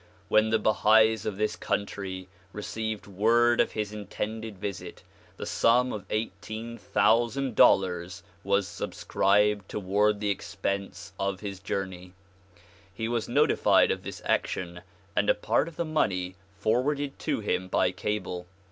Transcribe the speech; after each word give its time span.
When 0.29 0.49
the 0.49 0.57
Bahais 0.59 1.27
of 1.27 1.37
this 1.37 1.55
country 1.55 2.27
re 2.53 2.63
ceived 2.63 3.05
word 3.05 3.61
of 3.61 3.73
his 3.73 3.93
intended 3.93 4.57
visit, 4.57 5.03
the 5.37 5.45
sum 5.45 5.93
of 5.93 6.07
eighteen 6.09 6.79
thousand 6.79 7.55
dollars 7.55 8.23
was 8.43 8.67
subscribed 8.67 9.69
toward 9.69 10.19
the 10.19 10.31
expense 10.31 11.13
of 11.19 11.41
his 11.41 11.59
journey. 11.59 12.13
He 12.91 13.07
was 13.07 13.29
notified 13.29 13.91
of 13.91 14.01
this 14.01 14.23
action 14.25 14.81
and 15.15 15.29
a 15.29 15.35
part 15.35 15.67
of 15.67 15.75
the 15.75 15.85
money 15.85 16.33
forwarded 16.57 17.19
to 17.19 17.41
him 17.41 17.67
by 17.67 17.91
cable. 17.91 18.47